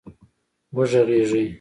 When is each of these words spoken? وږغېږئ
وږغېږئ 0.75 1.45